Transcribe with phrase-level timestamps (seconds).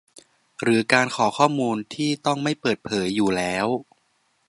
[0.61, 3.67] หรือการขอข้อมูลที่ต้องไม่เปิดเผยอยู่แล้ว